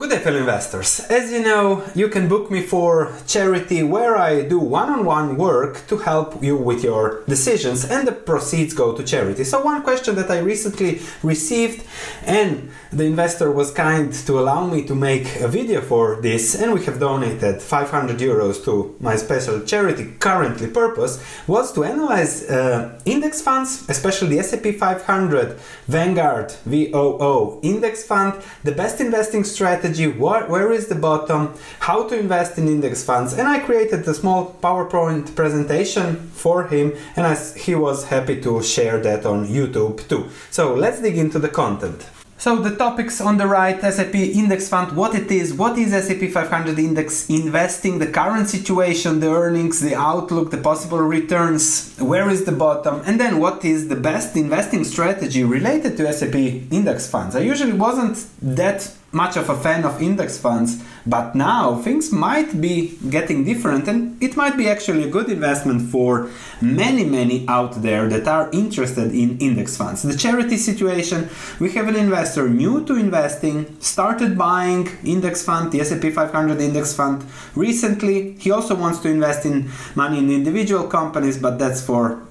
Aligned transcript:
Good 0.00 0.08
day, 0.08 0.18
fellow 0.18 0.38
investors. 0.38 1.00
As 1.10 1.30
you 1.30 1.42
know, 1.42 1.84
you 1.94 2.08
can 2.08 2.26
book 2.26 2.50
me 2.50 2.62
for 2.62 3.12
charity 3.26 3.82
where 3.82 4.16
I 4.16 4.40
do 4.40 4.58
one 4.58 4.88
on 4.88 5.04
one 5.04 5.36
work 5.36 5.86
to 5.88 5.98
help 5.98 6.42
you 6.42 6.56
with 6.56 6.82
your 6.82 7.22
decisions, 7.28 7.84
and 7.84 8.08
the 8.08 8.12
proceeds 8.12 8.72
go 8.72 8.96
to 8.96 9.04
charity. 9.04 9.44
So, 9.44 9.62
one 9.62 9.82
question 9.82 10.14
that 10.14 10.30
I 10.30 10.38
recently 10.38 11.02
received, 11.22 11.86
and 12.24 12.70
the 12.90 13.04
investor 13.04 13.52
was 13.52 13.72
kind 13.72 14.10
to 14.26 14.38
allow 14.38 14.66
me 14.66 14.86
to 14.86 14.94
make 14.94 15.36
a 15.38 15.48
video 15.48 15.82
for 15.82 16.18
this, 16.22 16.54
and 16.54 16.72
we 16.72 16.82
have 16.86 16.98
donated 16.98 17.60
500 17.60 18.16
euros 18.16 18.64
to 18.64 18.96
my 19.00 19.16
special 19.16 19.60
charity 19.60 20.14
currently 20.18 20.68
purpose, 20.68 21.22
was 21.46 21.74
to 21.74 21.84
analyze 21.84 22.48
uh, 22.48 22.98
index 23.04 23.42
funds, 23.42 23.84
especially 23.90 24.30
the 24.30 24.38
S&P 24.38 24.72
500 24.72 25.58
Vanguard 25.88 26.52
VOO 26.64 27.60
index 27.62 28.02
fund, 28.02 28.42
the 28.64 28.72
best 28.72 29.02
investing 29.02 29.44
strategy 29.44 29.89
strategy, 29.94 30.18
where 30.18 30.72
is 30.72 30.86
the 30.88 30.94
bottom, 30.94 31.54
how 31.80 32.08
to 32.08 32.18
invest 32.18 32.58
in 32.58 32.68
index 32.68 33.04
funds. 33.04 33.32
And 33.32 33.48
I 33.48 33.58
created 33.60 34.06
a 34.06 34.14
small 34.14 34.56
PowerPoint 34.62 35.34
presentation 35.34 36.16
for 36.32 36.68
him, 36.68 36.92
and 37.16 37.26
I, 37.26 37.34
he 37.56 37.74
was 37.74 38.08
happy 38.08 38.40
to 38.42 38.62
share 38.62 39.00
that 39.00 39.26
on 39.26 39.46
YouTube 39.46 40.08
too. 40.08 40.28
So 40.50 40.74
let's 40.74 41.00
dig 41.00 41.18
into 41.18 41.38
the 41.38 41.48
content. 41.48 42.06
So 42.38 42.56
the 42.56 42.74
topics 42.74 43.20
on 43.20 43.36
the 43.36 43.46
right, 43.46 43.76
S&P 43.84 44.32
index 44.32 44.66
fund, 44.66 44.96
what 44.96 45.14
it 45.14 45.30
is, 45.30 45.52
what 45.52 45.76
is 45.76 45.92
S&P 45.92 46.26
500 46.26 46.78
index 46.78 47.28
investing, 47.28 47.98
the 47.98 48.06
current 48.06 48.48
situation, 48.48 49.20
the 49.20 49.28
earnings, 49.28 49.80
the 49.80 49.94
outlook, 49.94 50.50
the 50.50 50.56
possible 50.56 51.02
returns, 51.02 51.94
where 51.98 52.30
is 52.30 52.46
the 52.46 52.52
bottom, 52.52 53.02
and 53.04 53.20
then 53.20 53.40
what 53.40 53.62
is 53.62 53.88
the 53.88 53.96
best 53.96 54.38
investing 54.38 54.84
strategy 54.84 55.44
related 55.44 55.98
to 55.98 56.08
S&P 56.08 56.66
index 56.70 57.06
funds. 57.06 57.36
I 57.36 57.40
usually 57.40 57.74
wasn't 57.74 58.16
that 58.40 58.90
much 59.12 59.36
of 59.36 59.48
a 59.50 59.56
fan 59.56 59.84
of 59.84 60.00
index 60.00 60.38
funds, 60.38 60.82
but 61.04 61.34
now 61.34 61.76
things 61.76 62.12
might 62.12 62.60
be 62.60 62.96
getting 63.08 63.44
different 63.44 63.88
and 63.88 64.22
it 64.22 64.36
might 64.36 64.56
be 64.56 64.68
actually 64.68 65.02
a 65.02 65.08
good 65.08 65.28
investment 65.28 65.90
for 65.90 66.28
many, 66.60 67.04
many 67.04 67.46
out 67.48 67.82
there 67.82 68.08
that 68.08 68.28
are 68.28 68.48
interested 68.52 69.12
in 69.12 69.36
index 69.38 69.76
funds. 69.76 70.02
The 70.02 70.16
charity 70.16 70.56
situation, 70.56 71.28
we 71.58 71.72
have 71.72 71.88
an 71.88 71.96
investor 71.96 72.48
new 72.48 72.84
to 72.84 72.94
investing, 72.94 73.80
started 73.80 74.38
buying 74.38 74.88
index 75.04 75.42
fund, 75.42 75.72
the 75.72 75.80
S&P 75.80 76.10
500 76.10 76.60
index 76.60 76.92
fund 76.92 77.24
recently. 77.56 78.34
He 78.34 78.50
also 78.50 78.76
wants 78.76 79.00
to 79.00 79.08
invest 79.08 79.44
in 79.44 79.70
money 79.96 80.18
in 80.18 80.30
individual 80.30 80.86
companies, 80.86 81.36
but 81.36 81.58
that's 81.58 81.80
for 81.84 82.22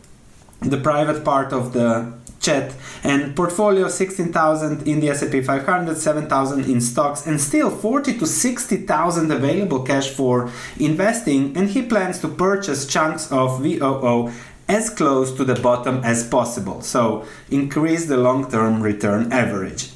the 0.61 0.77
private 0.77 1.23
part 1.23 1.53
of 1.53 1.73
the 1.73 2.18
chat. 2.39 2.73
And 3.03 3.35
portfolio 3.35 3.87
16,000 3.87 4.87
in 4.87 4.99
the 4.99 5.09
S&P 5.09 5.41
500 5.41 5.97
7,000 5.97 6.65
in 6.65 6.81
stocks 6.81 7.25
and 7.25 7.39
still 7.39 7.69
40 7.69 8.17
to 8.19 8.25
60,000 8.25 9.31
available 9.31 9.83
cash 9.83 10.09
for 10.09 10.51
investing. 10.79 11.55
And 11.55 11.69
he 11.69 11.81
plans 11.81 12.19
to 12.19 12.27
purchase 12.27 12.87
chunks 12.87 13.31
of 13.31 13.61
VOO 13.61 14.31
as 14.67 14.89
close 14.89 15.35
to 15.35 15.43
the 15.43 15.55
bottom 15.55 16.01
as 16.03 16.27
possible. 16.27 16.81
So 16.81 17.25
increase 17.49 18.05
the 18.05 18.17
long-term 18.17 18.81
return 18.81 19.31
average. 19.31 19.91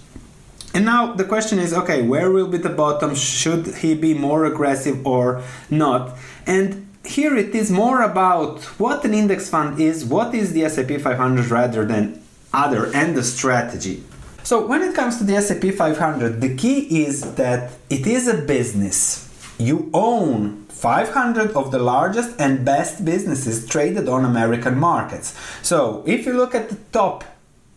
And 0.74 0.86
now 0.86 1.14
the 1.14 1.24
question 1.24 1.60
is 1.60 1.72
okay 1.72 2.02
where 2.02 2.32
will 2.32 2.48
be 2.48 2.58
the 2.58 2.70
bottom? 2.70 3.14
Should 3.14 3.68
he 3.78 3.94
be 3.94 4.16
more 4.16 4.46
aggressive 4.46 5.06
or 5.06 5.44
not? 5.70 6.18
And 6.48 6.88
here 7.06 7.36
it 7.36 7.54
is 7.54 7.70
more 7.70 8.02
about 8.02 8.64
what 8.80 9.06
an 9.06 9.14
index 9.14 9.50
fund 9.50 9.80
is, 9.80 10.06
what 10.06 10.34
is 10.34 10.54
the 10.54 10.64
S&P 10.64 10.98
500 10.98 11.46
rather 11.48 11.86
than 11.86 12.23
other 12.54 12.94
and 12.94 13.16
the 13.16 13.24
strategy. 13.24 14.04
So 14.44 14.66
when 14.66 14.82
it 14.82 14.94
comes 14.94 15.18
to 15.18 15.24
the 15.24 15.36
S&P 15.36 15.72
500, 15.72 16.42
the 16.42 16.56
key 16.56 17.04
is 17.06 17.36
that 17.36 17.72
it 17.90 18.06
is 18.06 18.28
a 18.28 18.38
business. 18.42 19.30
You 19.58 19.90
own 19.94 20.66
500 20.68 21.52
of 21.52 21.72
the 21.72 21.80
largest 21.80 22.40
and 22.40 22.66
best 22.66 23.06
businesses 23.06 23.66
traded 23.68 24.10
on 24.10 24.26
American 24.26 24.78
markets. 24.78 25.34
So 25.62 26.04
if 26.06 26.26
you 26.26 26.34
look 26.34 26.54
at 26.54 26.70
the 26.70 26.76
top 26.92 27.24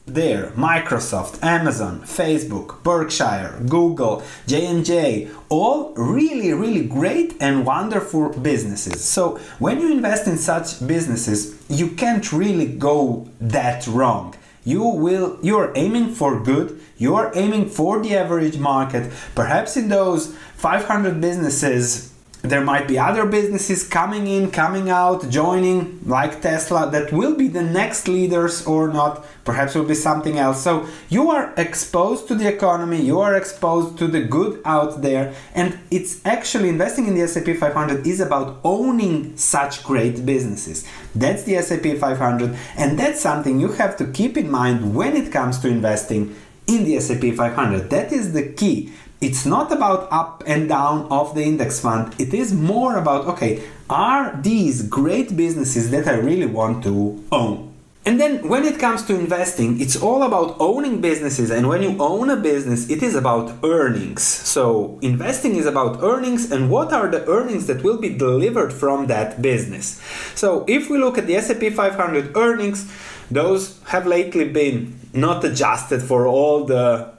there 0.07 0.51
microsoft 0.51 1.43
amazon 1.43 2.01
facebook 2.03 2.81
berkshire 2.85 3.61
google 3.69 4.23
j&j 4.47 5.29
all 5.49 5.93
really 5.95 6.53
really 6.53 6.87
great 6.87 7.37
and 7.41 7.67
wonderful 7.67 8.29
businesses 8.39 9.03
so 9.03 9.37
when 9.59 9.81
you 9.81 9.91
invest 9.91 10.29
in 10.29 10.39
such 10.39 10.87
businesses 10.87 11.61
you 11.69 11.89
can't 11.89 12.33
really 12.33 12.67
go 12.67 13.29
that 13.41 13.85
wrong 13.89 14.33
you 14.66 14.82
will 14.82 15.38
you're 15.43 15.72
aiming 15.77 16.15
for 16.15 16.43
good 16.43 16.78
you're 16.99 17.31
aiming 17.34 17.69
for 17.69 18.03
the 18.03 18.16
average 18.16 18.59
market. 18.59 19.12
Perhaps 19.34 19.77
in 19.77 19.88
those 19.88 20.34
500 20.56 21.21
businesses 21.21 22.12
there 22.43 22.61
might 22.61 22.87
be 22.87 22.99
other 22.99 23.27
businesses 23.27 23.87
coming 23.87 24.27
in, 24.27 24.51
coming 24.51 24.89
out, 24.89 25.29
joining, 25.31 26.01
like 26.07 26.41
Tesla, 26.43 26.91
that 26.91 27.13
will 27.13 27.35
be 27.35 27.49
the 27.49 27.63
next 27.63 28.07
leaders 28.09 28.65
or 28.67 28.89
not. 28.89 29.25
Perhaps 29.45 29.75
will 29.75 29.85
be 29.85 29.95
something 29.95 30.39
else. 30.39 30.63
So 30.63 30.87
you 31.09 31.31
are 31.31 31.53
exposed 31.57 32.29
to 32.29 32.35
the 32.35 32.49
economy, 32.49 33.01
you 33.01 33.21
are 33.21 33.35
exposed 33.35 33.99
to 33.99 34.07
the 34.07 34.21
good 34.21 34.61
out 34.65 35.03
there, 35.03 35.35
and 35.55 35.79
it's 35.91 36.25
actually 36.25 36.69
investing 36.69 37.07
in 37.07 37.15
the 37.15 37.23
S&P 37.23 37.55
500 37.55 38.07
is 38.07 38.21
about 38.21 38.61
owning 38.65 39.37
such 39.37 39.83
great 39.83 40.25
businesses. 40.25 40.87
That's 41.15 41.43
the 41.45 41.57
S&P 41.57 41.97
500, 41.97 42.57
and 42.77 42.99
that's 42.99 43.21
something 43.21 43.59
you 43.61 43.73
have 43.73 43.97
to 43.99 44.07
keep 44.07 44.37
in 44.37 44.51
mind 44.51 44.95
when 44.95 45.17
it 45.17 45.33
comes 45.33 45.59
to 45.61 45.69
investing 45.69 46.37
in 46.67 46.85
the 46.85 46.97
S&P 46.97 47.31
500. 47.31 47.91
That 47.91 48.13
is 48.13 48.33
the 48.33 48.53
key 48.53 48.93
it's 49.21 49.47
not 49.47 49.72
about 49.72 50.09
up 50.10 50.43
and 50.47 50.69
down 50.69 51.06
of 51.10 51.34
the 51.34 51.43
index 51.43 51.81
fund. 51.81 52.15
It 52.19 52.34
is 52.34 52.53
more 52.53 52.97
about 52.97 53.27
okay, 53.27 53.62
are 53.88 54.38
these 54.43 54.82
great 54.82 55.37
businesses 55.37 55.91
that 55.91 56.06
I 56.06 56.15
really 56.15 56.47
want 56.47 56.82
to 56.84 57.25
own? 57.32 57.72
And 58.06 58.21
then 58.21 58.49
when 58.49 58.65
it 58.65 58.78
comes 58.78 59.03
to 59.06 59.19
investing, 59.19 59.81
it's 59.81 59.97
all 59.97 60.22
about 60.22 60.56
owning 60.60 61.00
businesses. 61.00 61.50
And 61.50 61.69
when 61.69 61.82
you 61.82 61.97
own 61.99 62.31
a 62.31 62.37
business, 62.37 62.88
it 62.88 63.03
is 63.03 63.16
about 63.16 63.53
earnings. 63.65 64.22
So 64.22 65.00
investing 65.03 65.56
is 65.56 65.66
about 65.66 66.04
earnings 66.04 66.53
and 66.53 66.71
what 66.71 66.93
are 66.93 67.09
the 67.09 67.27
earnings 67.27 67.66
that 67.66 67.83
will 67.83 67.98
be 67.98 68.16
delivered 68.16 68.72
from 68.72 69.09
that 69.09 69.43
business. 69.43 70.00
So 70.37 70.65
if 70.69 70.88
we 70.88 70.98
look 70.98 71.19
at 71.19 71.27
the 71.27 71.34
S&P 71.34 71.71
500 71.71 72.37
earnings, 72.37 72.88
those 73.28 73.83
have 73.87 74.06
lately 74.06 74.48
been 74.48 74.97
not 75.12 75.44
adjusted 75.44 76.00
for 76.00 76.28
all 76.28 76.65
the 76.65 77.16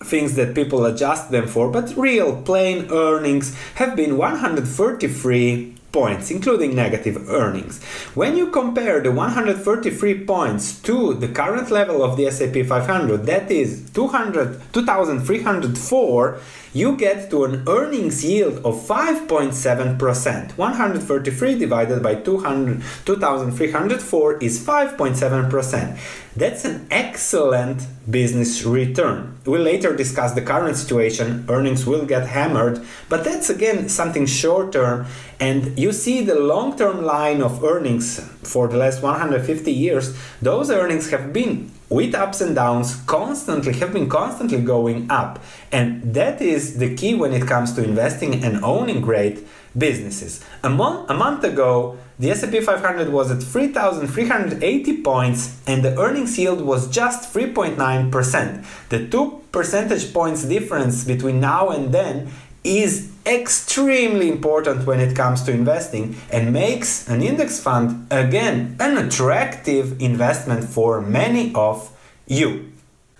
things 0.00 0.34
that 0.36 0.54
people 0.54 0.84
adjust 0.84 1.30
them 1.30 1.46
for, 1.46 1.70
but 1.70 1.96
real 1.96 2.40
plain 2.42 2.86
earnings 2.90 3.54
have 3.74 3.96
been 3.96 4.16
133 4.16 5.74
points, 5.92 6.30
including 6.30 6.74
negative 6.74 7.28
earnings. 7.30 7.82
When 8.14 8.36
you 8.36 8.50
compare 8.50 9.00
the 9.00 9.10
133 9.10 10.24
points 10.24 10.80
to 10.82 11.14
the 11.14 11.28
current 11.28 11.70
level 11.70 12.02
of 12.02 12.16
the 12.16 12.26
S&P 12.26 12.62
500, 12.62 13.24
that 13.26 13.50
is 13.50 13.88
200, 13.94 14.60
2304, 14.72 16.40
you 16.74 16.96
get 16.96 17.30
to 17.30 17.44
an 17.44 17.64
earnings 17.66 18.24
yield 18.24 18.58
of 18.58 18.74
5.7%. 18.86 20.58
133 20.58 21.58
divided 21.58 22.02
by 22.02 22.14
200, 22.14 22.82
2304 23.06 24.36
is 24.38 24.64
5.7%. 24.64 25.98
That's 26.38 26.64
an 26.64 26.86
excellent 26.92 27.84
business 28.08 28.62
return. 28.62 29.38
We'll 29.44 29.62
later 29.62 29.96
discuss 29.96 30.34
the 30.34 30.40
current 30.40 30.76
situation, 30.76 31.44
earnings 31.48 31.84
will 31.84 32.06
get 32.06 32.28
hammered, 32.28 32.80
but 33.08 33.24
that's 33.24 33.50
again 33.50 33.88
something 33.88 34.24
short 34.24 34.70
term. 34.70 35.06
And 35.40 35.76
you 35.76 35.90
see 35.90 36.24
the 36.24 36.36
long 36.36 36.78
term 36.78 37.02
line 37.02 37.42
of 37.42 37.64
earnings 37.64 38.20
for 38.44 38.68
the 38.68 38.76
last 38.76 39.02
150 39.02 39.72
years, 39.72 40.16
those 40.40 40.70
earnings 40.70 41.10
have 41.10 41.32
been 41.32 41.72
with 41.88 42.14
ups 42.14 42.40
and 42.40 42.54
downs 42.54 42.94
constantly 43.06 43.72
have 43.72 43.92
been 43.92 44.08
constantly 44.08 44.60
going 44.60 45.10
up 45.10 45.42
and 45.72 46.14
that 46.14 46.40
is 46.42 46.78
the 46.78 46.94
key 46.94 47.14
when 47.14 47.32
it 47.32 47.46
comes 47.46 47.72
to 47.72 47.82
investing 47.82 48.44
and 48.44 48.62
owning 48.62 49.00
great 49.00 49.38
businesses 49.78 50.44
a 50.62 50.68
month, 50.68 51.08
a 51.10 51.14
month 51.14 51.44
ago 51.44 51.98
the 52.18 52.30
S&P 52.30 52.60
500 52.60 53.10
was 53.10 53.30
at 53.30 53.42
3380 53.42 55.02
points 55.02 55.62
and 55.66 55.84
the 55.84 55.96
earnings 55.98 56.38
yield 56.38 56.60
was 56.60 56.88
just 56.90 57.32
3.9% 57.32 58.64
the 58.88 59.06
2 59.06 59.42
percentage 59.52 60.12
points 60.12 60.44
difference 60.44 61.04
between 61.04 61.40
now 61.40 61.70
and 61.70 61.92
then 61.92 62.28
is 62.64 63.12
extremely 63.24 64.28
important 64.28 64.86
when 64.86 65.00
it 65.00 65.14
comes 65.14 65.42
to 65.42 65.52
investing 65.52 66.16
and 66.30 66.52
makes 66.52 67.08
an 67.08 67.22
index 67.22 67.60
fund 67.60 68.06
again 68.10 68.76
an 68.80 68.96
attractive 68.98 70.00
investment 70.00 70.64
for 70.64 71.00
many 71.00 71.52
of 71.54 71.90
you. 72.26 72.72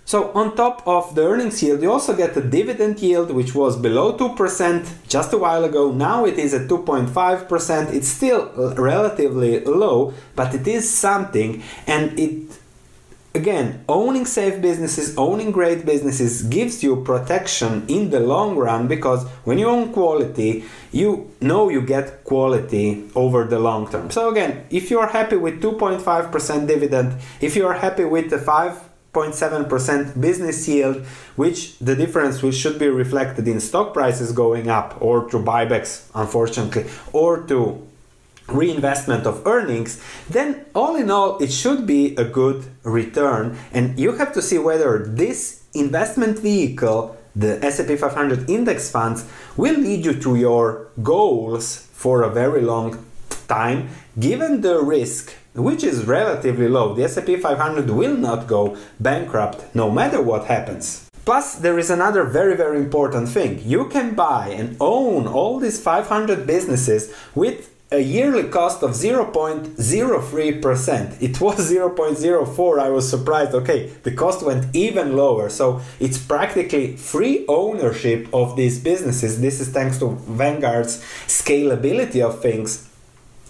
So 0.09 0.31
on 0.31 0.55
top 0.55 0.81
of 0.87 1.13
the 1.13 1.21
earnings 1.21 1.61
yield, 1.61 1.83
you 1.83 1.91
also 1.91 2.15
get 2.15 2.35
a 2.35 2.41
dividend 2.41 2.97
yield, 2.99 3.29
which 3.29 3.53
was 3.53 3.77
below 3.77 4.17
2% 4.17 5.07
just 5.07 5.31
a 5.33 5.37
while 5.37 5.63
ago. 5.63 5.91
Now 5.91 6.25
it 6.25 6.39
is 6.39 6.51
at 6.55 6.67
2.5%. 6.67 7.93
It's 7.93 8.07
still 8.07 8.73
relatively 8.73 9.63
low, 9.63 10.15
but 10.35 10.55
it 10.55 10.67
is 10.67 10.89
something. 10.89 11.61
And 11.85 12.17
it, 12.17 12.57
again, 13.35 13.85
owning 13.87 14.25
safe 14.25 14.59
businesses, 14.63 15.15
owning 15.15 15.51
great 15.51 15.85
businesses 15.85 16.41
gives 16.41 16.81
you 16.81 17.03
protection 17.03 17.85
in 17.87 18.09
the 18.09 18.19
long 18.19 18.55
run 18.55 18.87
because 18.87 19.27
when 19.43 19.59
you 19.59 19.67
own 19.67 19.93
quality, 19.93 20.63
you 20.91 21.29
know 21.39 21.69
you 21.69 21.83
get 21.83 22.23
quality 22.23 23.07
over 23.13 23.43
the 23.43 23.59
long 23.59 23.87
term. 23.91 24.09
So 24.09 24.31
again, 24.31 24.65
if 24.71 24.89
you 24.89 24.97
are 24.97 25.09
happy 25.09 25.35
with 25.35 25.61
2.5% 25.61 26.67
dividend, 26.67 27.21
if 27.41 27.55
you 27.55 27.67
are 27.67 27.75
happy 27.75 28.05
with 28.05 28.31
the 28.31 28.39
5 28.39 28.88
0.7% 29.13 30.21
business 30.21 30.67
yield, 30.67 30.97
which 31.35 31.77
the 31.79 31.95
difference 31.95 32.41
which 32.41 32.55
should 32.55 32.77
be 32.77 32.87
reflected 32.87 33.47
in 33.47 33.59
stock 33.59 33.93
prices 33.93 34.31
going 34.31 34.69
up 34.69 34.97
or 35.01 35.27
to 35.29 35.37
buybacks, 35.37 36.09
unfortunately, 36.13 36.85
or 37.11 37.41
to 37.43 37.85
reinvestment 38.47 39.25
of 39.25 39.45
earnings, 39.45 40.01
then 40.29 40.65
all 40.73 40.95
in 40.95 41.09
all, 41.11 41.37
it 41.39 41.51
should 41.51 41.85
be 41.85 42.15
a 42.15 42.23
good 42.23 42.65
return. 42.83 43.57
And 43.71 43.99
you 43.99 44.13
have 44.13 44.33
to 44.33 44.41
see 44.41 44.57
whether 44.57 45.05
this 45.05 45.63
investment 45.73 46.39
vehicle, 46.39 47.17
the 47.35 47.63
S&P 47.63 47.95
500 47.95 48.49
index 48.49 48.89
funds, 48.89 49.25
will 49.55 49.79
lead 49.79 50.05
you 50.05 50.13
to 50.13 50.35
your 50.35 50.87
goals 51.01 51.87
for 51.93 52.23
a 52.23 52.29
very 52.29 52.61
long 52.61 53.05
time, 53.49 53.89
given 54.17 54.61
the 54.61 54.81
risk 54.81 55.33
which 55.55 55.83
is 55.83 56.05
relatively 56.05 56.67
low. 56.67 56.93
The 56.93 57.03
S&P 57.03 57.35
500 57.37 57.89
will 57.89 58.15
not 58.15 58.47
go 58.47 58.77
bankrupt 58.99 59.75
no 59.75 59.89
matter 59.91 60.21
what 60.21 60.45
happens. 60.45 61.09
Plus, 61.25 61.55
there 61.55 61.77
is 61.77 61.89
another 61.89 62.23
very, 62.23 62.55
very 62.55 62.77
important 62.77 63.27
thing. 63.29 63.61
You 63.63 63.89
can 63.89 64.15
buy 64.15 64.49
and 64.49 64.77
own 64.79 65.27
all 65.27 65.59
these 65.59 65.81
500 65.81 66.47
businesses 66.47 67.13
with 67.35 67.69
a 67.91 67.99
yearly 67.99 68.43
cost 68.43 68.83
of 68.83 68.91
0.03%. 68.91 71.21
It 71.21 71.41
was 71.41 71.71
0.04. 71.75 72.79
I 72.79 72.89
was 72.89 73.09
surprised. 73.09 73.53
Okay, 73.53 73.91
the 74.03 74.11
cost 74.11 74.43
went 74.43 74.73
even 74.75 75.15
lower. 75.15 75.49
So 75.49 75.81
it's 75.99 76.17
practically 76.17 76.95
free 76.97 77.45
ownership 77.47 78.27
of 78.33 78.55
these 78.55 78.79
businesses. 78.79 79.41
This 79.41 79.59
is 79.59 79.69
thanks 79.69 79.97
to 79.99 80.15
Vanguard's 80.27 81.01
scalability 81.27 82.21
of 82.23 82.41
things. 82.41 82.88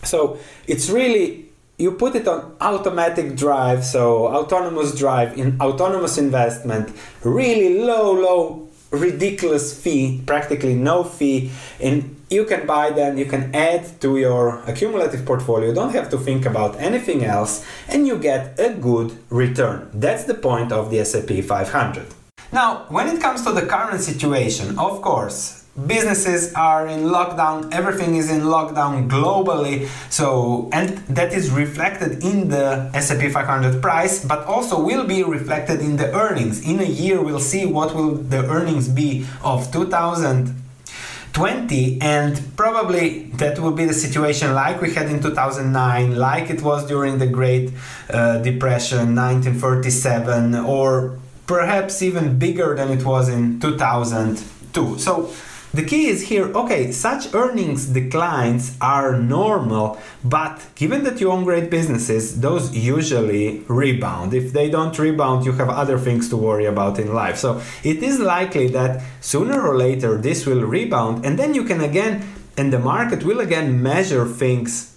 So 0.04 0.40
it's 0.68 0.90
really 0.90 1.50
you 1.80 1.94
put 1.94 2.14
it 2.16 2.28
on 2.28 2.56
automatic 2.60 3.36
drive, 3.36 3.86
so 3.86 4.28
autonomous 4.28 4.94
drive 4.98 5.38
in 5.38 5.60
autonomous 5.62 6.18
investment, 6.18 6.94
really 7.24 7.80
low, 7.80 8.12
low, 8.12 8.68
ridiculous 8.92 9.82
fee, 9.82 10.22
practically 10.26 10.76
no 10.76 11.04
fee, 11.04 11.52
and 11.80 12.18
you 12.30 12.44
can 12.44 12.68
buy 12.68 12.92
them, 12.92 13.18
you 13.18 13.26
can 13.26 13.56
add 13.56 14.00
to 14.02 14.18
your 14.18 14.62
accumulative 14.68 15.26
portfolio, 15.26 15.74
don't 15.74 15.94
have 15.94 16.10
to 16.10 16.18
think 16.18 16.46
about 16.46 16.76
anything 16.80 17.24
else, 17.24 17.66
and 17.88 18.06
you 18.06 18.18
get 18.20 18.60
a 18.60 18.74
good 18.74 19.18
return. 19.30 19.90
That's 19.94 20.26
the 20.26 20.34
point 20.34 20.72
of 20.74 20.92
the 20.92 21.00
S&P 21.00 21.42
500. 21.42 22.08
Now, 22.52 22.86
when 22.90 23.08
it 23.08 23.22
comes 23.22 23.44
to 23.44 23.54
the 23.54 23.66
current 23.66 24.02
situation, 24.02 24.78
of 24.78 25.02
course, 25.02 25.59
businesses 25.88 26.54
are 26.54 26.88
in 26.88 27.02
lockdown 27.02 27.70
everything 27.72 28.16
is 28.16 28.30
in 28.30 28.42
lockdown 28.42 29.10
globally. 29.10 29.88
So 30.10 30.70
and 30.72 30.98
that 31.08 31.34
is 31.34 31.50
reflected 31.52 32.24
in 32.24 32.50
the 32.50 32.92
S&P 32.94 33.30
500 33.30 33.82
price 33.82 34.24
but 34.24 34.46
also 34.46 34.80
will 34.84 35.06
be 35.06 35.24
reflected 35.24 35.80
in 35.82 35.98
the 35.98 36.14
earnings. 36.14 36.62
In 36.62 36.80
a 36.80 36.86
year 36.86 37.20
we'll 37.22 37.40
see 37.40 37.66
what 37.66 37.96
will 37.96 38.16
the 38.16 38.46
earnings 38.46 38.88
be 38.88 39.26
of 39.44 39.72
2020 39.72 42.02
and 42.02 42.42
probably 42.58 43.30
that 43.36 43.60
will 43.60 43.72
be 43.72 43.86
the 43.86 43.94
situation 43.94 44.54
like 44.54 44.82
we 44.82 44.94
had 44.94 45.10
in 45.10 45.22
2009 45.22 46.16
like 46.16 46.50
it 46.50 46.62
was 46.62 46.86
during 46.88 47.20
the 47.20 47.28
great 47.28 47.72
uh, 48.10 48.40
depression 48.40 49.16
1937 49.16 50.56
or 50.56 51.18
perhaps 51.48 52.02
even 52.02 52.38
bigger 52.38 52.76
than 52.76 52.90
it 52.90 53.06
was 53.06 53.30
in 53.30 53.60
2002 53.60 55.00
so 55.00 55.32
the 55.74 55.84
key 55.84 56.08
is 56.08 56.30
here 56.30 56.52
okay, 56.56 56.92
such 56.92 57.34
earnings 57.34 57.86
declines 57.88 58.76
are 58.82 59.18
normal, 59.18 60.00
but 60.24 60.66
given 60.76 61.04
that 61.04 61.22
you 61.22 61.32
own 61.32 61.44
great 61.44 61.70
businesses, 61.70 62.42
those 62.42 62.76
usually 62.76 63.60
rebound. 63.68 64.34
If 64.34 64.52
they 64.52 64.70
don't 64.70 64.98
rebound, 64.98 65.46
you 65.46 65.52
have 65.54 65.70
other 65.70 66.00
things 66.00 66.30
to 66.30 66.38
worry 66.38 66.66
about 66.66 66.98
in 67.00 67.14
life. 67.14 67.38
So 67.38 67.62
it 67.84 68.02
is 68.02 68.20
likely 68.20 68.68
that 68.70 69.04
sooner 69.22 69.62
or 69.62 69.78
later 69.78 70.18
this 70.18 70.46
will 70.46 70.64
rebound, 70.64 71.26
and 71.26 71.38
then 71.38 71.54
you 71.54 71.64
can 71.64 71.82
again, 71.82 72.34
and 72.58 72.74
the 72.74 72.80
market 72.80 73.24
will 73.24 73.40
again 73.40 73.82
measure 73.82 74.26
things 74.26 74.96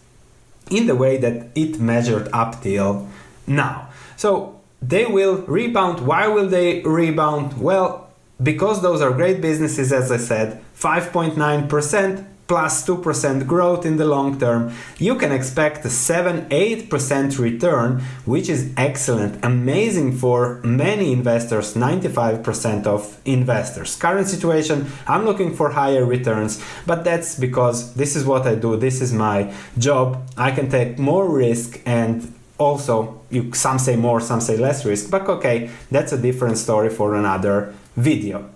in 0.71 0.87
the 0.87 0.97
way 0.97 1.19
that 1.19 1.49
it 1.55 1.79
measured 1.79 2.29
up 2.33 2.63
till 2.63 3.09
now. 3.47 3.89
So 4.17 4.61
they 4.81 5.07
will 5.07 5.43
rebound. 5.43 6.01
Why 6.01 6.29
will 6.29 6.49
they 6.49 6.81
rebound? 6.81 7.61
Well, 7.61 8.02
because 8.43 8.83
those 8.83 9.01
are 9.01 9.13
great 9.13 9.41
businesses, 9.41 9.93
as 9.93 10.11
I 10.11 10.17
said, 10.17 10.63
5.9% 10.79 12.27
plus 12.49 12.87
2% 12.87 13.47
growth 13.47 13.87
in 13.87 13.97
the 13.97 14.05
long 14.05 14.39
term, 14.39 14.71
you 14.99 15.15
can 15.15 15.33
expect 15.33 15.85
a 15.87 15.89
7 15.89 16.51
8% 16.51 17.39
return, 17.39 18.03
which 18.27 18.51
is 18.51 18.71
excellent, 18.77 19.43
amazing 19.43 20.13
for 20.13 20.61
many 20.63 21.13
investors 21.13 21.73
95% 21.73 22.87
of 22.87 23.19
investors. 23.25 23.97
Current 23.97 24.29
situation, 24.29 24.87
I'm 25.07 25.25
looking 25.25 25.55
for 25.55 25.71
higher 25.71 26.05
returns, 26.05 26.63
but 26.87 27.05
that's 27.05 27.39
because 27.39 27.95
this 27.95 28.17
is 28.17 28.27
what 28.27 28.47
I 28.47 28.55
do, 28.55 28.77
this 28.77 29.01
is 29.01 29.15
my 29.15 29.51
job. 29.79 30.21
I 30.37 30.51
can 30.51 30.69
take 30.69 30.99
more 30.99 31.27
risk 31.31 31.81
and 31.87 32.35
also 32.59 33.23
you 33.31 33.53
some 33.55 33.79
say 33.79 33.97
more 33.97 34.21
some 34.21 34.41
say 34.41 34.57
less 34.57 34.85
risk 34.85 35.11
but 35.11 35.27
okay 35.27 35.71
that's 35.91 36.13
a 36.13 36.19
different 36.19 36.57
story 36.59 36.91
for 36.91 37.15
another 37.15 37.75
video. 37.97 38.51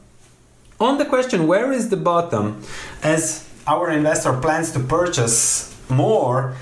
On 0.78 0.98
the 0.98 1.04
question 1.04 1.46
where 1.46 1.72
is 1.72 1.88
the 1.88 1.96
bottom, 1.96 2.62
as 3.02 3.48
our 3.66 3.90
investor 3.90 4.32
plans 4.32 4.72
to 4.72 4.80
purchase 4.80 5.74
more, 5.88 6.54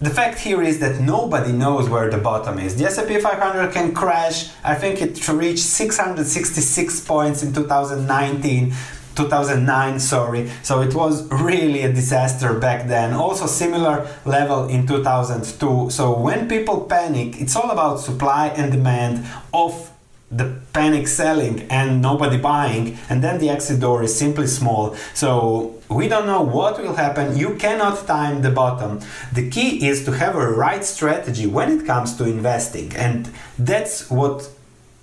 the 0.00 0.10
fact 0.10 0.40
here 0.40 0.60
is 0.62 0.80
that 0.80 1.00
nobody 1.00 1.52
knows 1.52 1.88
where 1.88 2.10
the 2.10 2.18
bottom 2.18 2.58
is. 2.58 2.76
The 2.76 2.86
S&P 2.86 3.20
500 3.20 3.72
can 3.72 3.94
crash. 3.94 4.50
I 4.64 4.74
think 4.74 5.00
it 5.00 5.28
reached 5.28 5.62
666 5.62 7.00
points 7.00 7.42
in 7.42 7.52
2019. 7.52 8.74
2009 9.14 10.00
sorry 10.00 10.50
so 10.62 10.80
it 10.80 10.94
was 10.94 11.30
really 11.30 11.82
a 11.82 11.92
disaster 11.92 12.58
back 12.58 12.88
then 12.88 13.12
also 13.12 13.44
similar 13.44 14.08
level 14.24 14.66
in 14.68 14.86
2002 14.86 15.90
so 15.90 16.18
when 16.18 16.48
people 16.48 16.80
panic 16.80 17.38
it's 17.38 17.54
all 17.54 17.70
about 17.70 18.00
supply 18.00 18.48
and 18.48 18.72
demand 18.72 19.26
of 19.52 19.91
the 20.32 20.56
panic 20.72 21.06
selling 21.06 21.60
and 21.70 22.00
nobody 22.00 22.38
buying 22.38 22.98
and 23.10 23.22
then 23.22 23.38
the 23.38 23.50
exit 23.50 23.80
door 23.80 24.02
is 24.02 24.16
simply 24.16 24.46
small. 24.46 24.96
So 25.14 25.78
we 25.90 26.08
don't 26.08 26.26
know 26.26 26.42
what 26.42 26.80
will 26.80 26.94
happen. 26.94 27.36
You 27.36 27.54
cannot 27.56 28.06
time 28.06 28.40
the 28.40 28.50
bottom. 28.50 29.00
The 29.32 29.48
key 29.50 29.86
is 29.86 30.04
to 30.06 30.12
have 30.12 30.34
a 30.34 30.50
right 30.50 30.84
strategy 30.84 31.46
when 31.46 31.70
it 31.70 31.86
comes 31.86 32.16
to 32.16 32.24
investing 32.24 32.96
and 32.96 33.30
that's 33.58 34.10
what 34.10 34.48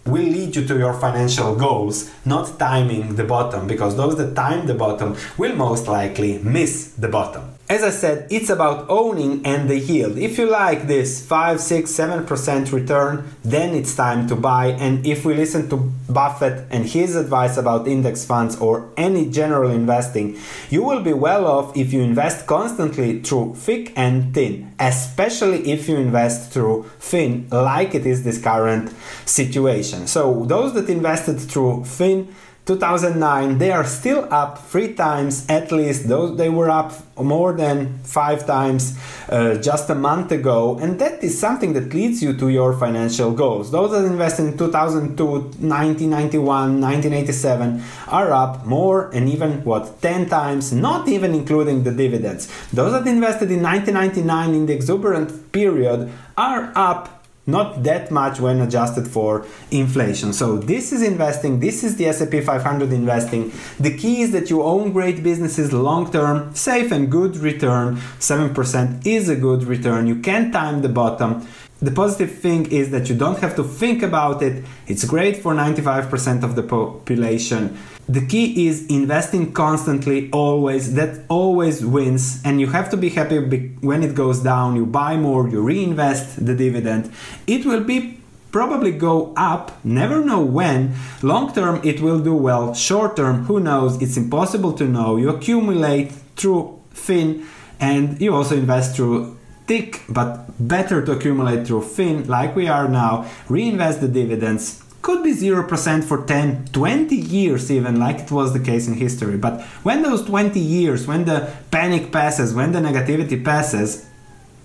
will 0.06 0.24
lead 0.24 0.56
you 0.56 0.66
to 0.66 0.78
your 0.78 0.94
financial 0.94 1.56
goals, 1.56 2.10
not 2.26 2.58
timing 2.58 3.16
the 3.16 3.24
bottom, 3.24 3.68
because 3.68 3.96
those 3.96 4.18
that 4.18 4.36
time 4.36 4.66
the 4.66 4.74
bottom 4.74 5.16
will 5.38 5.56
most 5.56 5.88
likely 5.88 6.40
miss 6.40 6.94
the 6.94 7.08
bottom. 7.08 7.59
As 7.70 7.84
I 7.84 7.92
said, 7.92 8.26
it's 8.32 8.50
about 8.50 8.90
owning 8.90 9.46
and 9.46 9.70
the 9.70 9.78
yield. 9.78 10.18
If 10.18 10.40
you 10.40 10.50
like 10.50 10.88
this 10.88 11.24
5, 11.24 11.62
6, 11.62 11.92
7% 11.92 12.72
return, 12.72 13.30
then 13.44 13.76
it's 13.76 13.96
time 13.96 14.28
to 14.30 14.36
buy. 14.36 14.70
And 14.70 15.06
if 15.06 15.24
we 15.24 15.36
listen 15.36 15.70
to 15.70 15.78
Buffett 16.10 16.66
and 16.72 16.84
his 16.84 17.16
advice 17.16 17.58
about 17.58 17.88
index 17.88 18.26
funds 18.26 18.56
or 18.56 18.90
any 18.98 19.30
general 19.30 19.70
investing, 19.70 20.36
you 20.72 20.82
will 20.82 21.04
be 21.04 21.14
well 21.14 21.46
off 21.46 21.78
if 21.78 21.94
you 21.94 22.02
invest 22.02 22.48
constantly 22.48 23.22
through 23.22 23.54
thick 23.54 23.94
and 23.96 24.34
thin, 24.34 24.74
especially 24.80 25.70
if 25.72 25.88
you 25.88 25.98
invest 25.98 26.52
through 26.52 26.90
thin, 26.98 27.48
like 27.52 27.94
it 27.94 28.08
is 28.08 28.24
this 28.24 28.42
current 28.42 28.92
situation. 29.26 30.08
So, 30.08 30.44
those 30.46 30.74
that 30.74 30.90
invested 30.90 31.40
through 31.40 31.86
thin, 31.86 32.34
2009 32.70 33.58
they 33.58 33.72
are 33.72 33.84
still 33.84 34.22
up 34.32 34.60
three 34.72 34.94
times 34.94 35.46
at 35.50 35.72
least 35.72 36.08
those 36.08 36.38
they 36.38 36.50
were 36.50 36.70
up 36.70 36.92
more 37.24 37.54
than 37.54 38.00
five 38.04 38.46
times 38.46 38.98
uh, 39.30 39.56
just 39.56 39.90
a 39.90 39.96
month 39.96 40.32
ago. 40.32 40.78
And 40.80 41.00
that 41.00 41.24
is 41.24 41.40
something 41.40 41.74
that 41.74 41.94
leads 41.94 42.22
you 42.24 42.34
to 42.38 42.50
your 42.50 42.74
financial 42.78 43.32
goals. 43.32 43.72
Those 43.72 43.92
that 43.92 44.06
invested 44.06 44.46
in 44.46 44.58
2002 44.58 45.26
1991 45.26 46.82
1987 46.82 47.84
are 48.08 48.32
up 48.32 48.66
more 48.66 49.10
and 49.14 49.30
even 49.30 49.64
what 49.64 50.02
10 50.02 50.30
times 50.30 50.72
not 50.74 51.08
even 51.08 51.34
including 51.34 51.84
the 51.84 51.92
dividends. 51.92 52.48
Those 52.72 52.94
that 52.94 53.08
invested 53.08 53.52
in 53.52 53.62
1999 53.62 54.54
in 54.56 54.66
the 54.66 54.74
exuberant 54.74 55.52
period 55.52 56.12
are 56.38 56.72
up 56.76 57.19
not 57.52 57.84
that 57.84 58.12
much 58.12 58.40
when 58.40 58.62
adjusted 58.62 59.08
for 59.08 59.46
inflation. 59.72 60.34
So 60.34 60.58
this 60.58 60.92
is 60.92 61.02
investing, 61.02 61.60
this 61.60 61.84
is 61.84 61.96
the 61.98 62.06
S&P 62.08 62.42
500 62.42 62.92
investing. 62.92 63.52
The 63.80 63.96
key 63.96 64.22
is 64.22 64.32
that 64.32 64.50
you 64.50 64.64
own 64.64 64.92
great 64.92 65.24
businesses 65.24 65.74
long 65.74 66.12
term, 66.12 66.54
safe 66.56 66.92
and 66.92 67.12
good 67.12 67.38
return. 67.38 67.98
7% 68.20 69.06
is 69.06 69.30
a 69.30 69.36
good 69.36 69.64
return. 69.64 70.08
You 70.08 70.20
can 70.20 70.52
time 70.52 70.82
the 70.82 70.90
bottom. 70.90 71.48
The 71.82 71.92
positive 71.92 72.40
thing 72.40 72.70
is 72.72 72.92
that 72.92 73.08
you 73.08 73.16
don't 73.16 73.40
have 73.40 73.56
to 73.56 73.64
think 73.64 74.04
about 74.04 74.42
it. 74.42 74.66
It's 74.88 75.06
great 75.06 75.38
for 75.38 75.54
95% 75.54 76.44
of 76.44 76.56
the 76.58 76.64
population. 76.64 77.78
The 78.10 78.26
key 78.26 78.68
is 78.68 78.86
investing 78.88 79.54
constantly, 79.54 80.30
always. 80.32 80.96
That 80.96 81.24
always 81.30 81.86
wins, 81.86 82.42
and 82.44 82.60
you 82.60 82.68
have 82.68 82.90
to 82.90 82.98
be 82.98 83.10
happy 83.10 83.40
when 83.80 84.04
it 84.04 84.14
goes 84.14 84.40
down. 84.40 84.76
You 84.76 84.86
buy 84.86 85.16
more, 85.16 85.48
you 85.48 85.62
reinvest 85.62 86.46
the 86.46 86.54
dividend. 86.54 87.14
It 87.48 87.66
will 87.66 87.86
be 87.86 88.20
probably 88.52 88.92
go 88.92 89.34
up, 89.38 89.80
never 89.86 90.26
know 90.26 90.42
when. 90.42 90.96
Long 91.22 91.54
term, 91.54 91.80
it 91.86 92.02
will 92.02 92.20
do 92.20 92.36
well. 92.36 92.74
Short 92.74 93.16
term, 93.16 93.46
who 93.46 93.62
knows? 93.62 94.02
It's 94.02 94.18
impossible 94.18 94.74
to 94.74 94.86
know. 94.86 95.16
You 95.16 95.30
accumulate 95.30 96.12
through 96.36 96.78
thin, 96.92 97.46
and 97.80 98.20
you 98.20 98.36
also 98.36 98.58
invest 98.58 98.98
through 98.98 99.39
thick, 99.70 100.02
but 100.10 100.30
better 100.60 101.06
to 101.06 101.12
accumulate 101.12 101.68
through 101.68 101.84
thin, 101.84 102.28
like 102.28 102.56
we 102.56 102.68
are 102.68 102.88
now. 102.88 103.30
Reinvest 103.48 104.02
the 104.02 104.08
dividends 104.08 104.84
could 105.04 105.24
be 105.24 105.32
0% 105.32 106.04
for 106.04 106.26
10, 106.26 106.66
20 106.74 107.16
years, 107.16 107.72
even 107.72 108.00
like 108.00 108.20
it 108.20 108.32
was 108.32 108.52
the 108.52 108.60
case 108.60 108.88
in 108.88 108.96
history. 108.96 109.38
But 109.38 109.62
when 109.84 110.02
those 110.02 110.26
20 110.26 110.60
years, 110.60 111.08
when 111.08 111.26
the 111.26 111.54
panic 111.72 112.12
passes, 112.12 112.54
when 112.54 112.72
the 112.72 112.80
negativity 112.80 113.38
passes, 113.46 114.06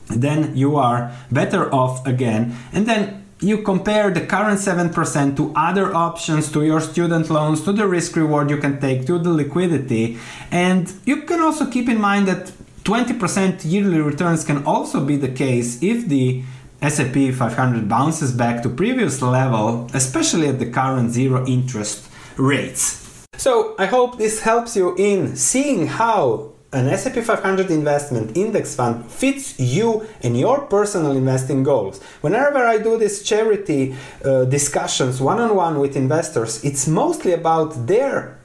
then 0.08 0.56
you 0.56 0.76
are 0.76 1.12
better 1.30 1.72
off 1.72 2.04
again. 2.06 2.56
And 2.72 2.86
then 2.86 3.26
you 3.40 3.58
compare 3.62 4.10
the 4.10 4.26
current 4.26 4.58
7% 4.58 5.36
to 5.36 5.52
other 5.54 5.94
options, 5.94 6.50
to 6.52 6.64
your 6.64 6.80
student 6.80 7.28
loans, 7.30 7.62
to 7.64 7.72
the 7.72 7.86
risk 7.86 8.16
reward 8.16 8.48
you 8.50 8.56
can 8.56 8.80
take, 8.80 9.06
to 9.06 9.18
the 9.18 9.30
liquidity. 9.30 10.18
And 10.50 10.92
you 11.04 11.22
can 11.22 11.40
also 11.40 11.70
keep 11.70 11.88
in 11.88 12.00
mind 12.00 12.26
that 12.28 12.52
20% 12.84 13.64
yearly 13.64 14.00
returns 14.00 14.44
can 14.44 14.64
also 14.66 15.04
be 15.04 15.16
the 15.16 15.28
case 15.28 15.82
if 15.82 16.06
the 16.06 16.42
S&P 16.82 17.32
500 17.32 17.88
bounces 17.88 18.30
back 18.30 18.62
to 18.62 18.68
previous 18.68 19.22
level, 19.22 19.88
especially 19.94 20.48
at 20.48 20.58
the 20.58 20.70
current 20.70 21.10
zero 21.10 21.46
interest 21.46 22.06
rates. 22.36 23.26
So 23.38 23.74
I 23.78 23.86
hope 23.86 24.18
this 24.18 24.42
helps 24.42 24.76
you 24.76 24.94
in 24.96 25.34
seeing 25.34 25.86
how 25.86 26.52
an 26.74 26.88
S&P 26.88 27.22
500 27.22 27.70
investment 27.70 28.36
index 28.36 28.74
fund 28.74 29.10
fits 29.10 29.58
you 29.58 30.06
and 30.22 30.38
your 30.38 30.62
personal 30.66 31.12
investing 31.12 31.62
goals. 31.62 32.02
Whenever 32.20 32.58
I 32.58 32.78
do 32.78 32.98
these 32.98 33.22
charity 33.22 33.94
uh, 34.24 34.44
discussions 34.44 35.22
one-on-one 35.22 35.78
with 35.78 35.96
investors, 35.96 36.62
it's 36.64 36.86
mostly 36.86 37.32
about 37.32 37.86
their 37.86 38.43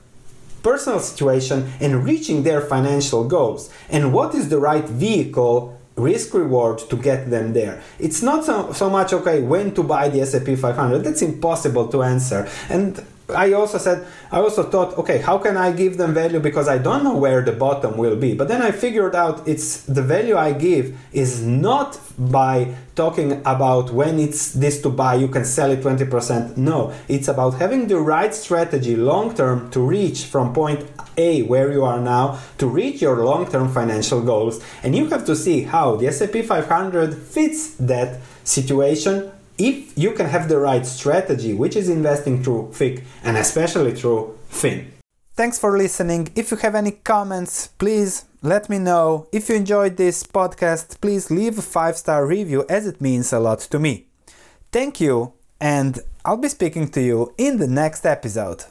personal 0.64 1.00
situation 1.00 1.72
and 1.80 2.04
reaching 2.04 2.44
their 2.44 2.62
financial 2.62 3.28
goals 3.28 3.70
and 3.90 4.14
what 4.14 4.36
is 4.36 4.50
the 4.50 4.60
right 4.60 4.86
vehicle 4.86 5.80
risk 5.96 6.34
reward 6.34 6.80
to 6.90 6.96
get 6.96 7.30
them 7.30 7.54
there. 7.54 7.82
It's 8.00 8.22
not 8.22 8.46
so, 8.46 8.72
so 8.72 8.90
much 8.90 9.14
okay 9.14 9.42
when 9.42 9.74
to 9.76 9.84
buy 9.84 10.10
the 10.10 10.22
S&P 10.22 10.56
500. 10.56 11.04
That's 11.04 11.22
impossible 11.22 11.88
to 11.90 12.04
answer. 12.04 12.48
And 12.70 13.04
I 13.32 13.54
also 13.54 13.78
said, 13.78 14.06
I 14.32 14.40
also 14.40 14.64
thought, 14.64 14.98
okay, 14.98 15.20
how 15.20 15.38
can 15.38 15.58
I 15.58 15.72
give 15.72 15.98
them 15.98 16.14
value 16.14 16.40
because 16.40 16.68
I 16.68 16.78
don't 16.78 17.04
know 17.04 17.16
where 17.16 17.42
the 17.42 17.52
bottom 17.52 17.98
will 17.98 18.16
be. 18.16 18.34
But 18.34 18.48
then 18.48 18.62
I 18.62 18.72
figured 18.72 19.16
out 19.16 19.48
it's 19.48 19.84
the 19.84 20.02
value 20.02 20.38
I 20.38 20.54
give 20.54 20.98
is 21.12 21.42
not 21.42 22.00
by 22.18 22.76
talking 22.96 23.42
about 23.46 23.92
when 23.92 24.20
it's 24.20 24.52
this 24.52 24.82
to 24.82 24.90
buy, 24.90 25.16
you 25.16 25.30
can 25.30 25.46
sell 25.46 25.72
it 25.72 25.82
20%. 25.82 26.58
No, 26.58 26.94
it's 27.08 27.28
about 27.28 27.56
having 27.56 27.88
the 27.88 27.98
right 27.98 28.34
strategy 28.34 28.96
long 28.96 29.34
term 29.34 29.72
to 29.72 29.80
reach 29.80 30.26
from 30.26 30.54
point 30.54 30.86
A 31.18 31.44
where 31.44 31.72
you 31.72 31.86
are 31.86 32.02
now 32.02 32.40
to 32.58 32.68
reach 32.68 33.02
your 33.02 33.24
long 33.24 33.50
term 33.50 33.72
financial 33.72 34.22
goals. 34.22 34.64
And 34.84 34.96
you 34.96 35.08
have 35.08 35.26
to 35.26 35.36
see 35.36 35.64
how 35.64 35.96
the 35.96 36.08
S&P 36.08 36.42
500 36.42 37.16
fits 37.16 37.76
that 37.76 38.20
situation 38.44 39.32
if 39.60 39.98
you 39.98 40.14
can 40.14 40.26
have 40.26 40.50
the 40.50 40.58
right 40.58 40.86
strategy, 40.86 41.54
which 41.54 41.76
is 41.76 41.90
investing 41.90 42.42
through 42.42 42.72
thick 42.74 43.04
and 43.24 43.38
especially 43.38 43.94
through 43.94 44.40
thin. 44.50 44.92
Thanks 45.36 45.60
for 45.60 45.78
listening. 45.78 46.30
If 46.36 46.52
you 46.52 46.58
have 46.58 46.76
any 46.76 46.92
comments, 46.92 47.68
please 47.68 48.26
let 48.42 48.70
me 48.70 48.80
know. 48.80 49.28
If 49.32 49.50
you 49.50 49.56
enjoyed 49.56 49.98
this 49.98 50.24
podcast, 50.24 51.00
please 51.02 51.30
leave 51.30 51.58
a 51.58 51.62
five 51.62 51.98
star 51.98 52.26
review 52.26 52.66
as 52.70 52.88
it 52.88 53.00
means 53.00 53.32
a 53.32 53.40
lot 53.40 53.60
to 53.60 53.80
me. 53.80 54.08
Thank 54.72 55.00
you, 55.00 55.34
and 55.60 56.00
I'll 56.26 56.38
be 56.38 56.50
speaking 56.50 56.88
to 56.90 57.02
you 57.02 57.34
in 57.38 57.58
the 57.58 57.68
next 57.68 58.06
episode. 58.06 58.66